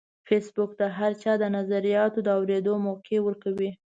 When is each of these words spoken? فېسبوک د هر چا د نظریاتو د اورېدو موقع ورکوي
فېسبوک 0.27 0.71
د 0.81 0.83
هر 0.97 1.11
چا 1.21 1.33
د 1.39 1.43
نظریاتو 1.57 2.19
د 2.23 2.27
اورېدو 2.37 2.73
موقع 2.87 3.17
ورکوي 3.27 3.71